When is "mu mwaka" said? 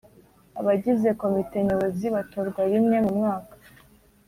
3.05-3.55